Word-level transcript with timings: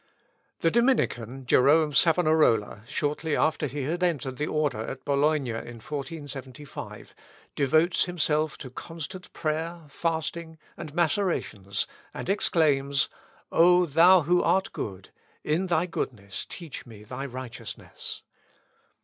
The 0.61 0.71
Dominican, 0.71 1.45
Jerome 1.45 1.93
Savonarola, 1.93 2.81
shortly 2.87 3.35
after 3.35 3.67
he 3.67 3.83
had 3.83 4.01
entered 4.01 4.37
the 4.37 4.47
order 4.47 4.79
at 4.79 5.05
Bologna 5.05 5.51
in 5.51 5.75
1475, 5.77 7.13
devotes 7.55 8.05
himself 8.05 8.57
to 8.57 8.71
constant 8.71 9.31
prayer, 9.31 9.83
fasting, 9.89 10.57
and 10.75 10.91
macerations, 10.95 11.85
and 12.15 12.29
exclaims, 12.29 13.09
"O 13.51 13.85
thou 13.85 14.21
who 14.21 14.41
art 14.41 14.73
good, 14.73 15.11
in 15.43 15.67
thy 15.67 15.85
goodness 15.85 16.47
teach 16.49 16.83
me 16.87 17.03
thy 17.03 17.27
righteousness." 17.27 18.23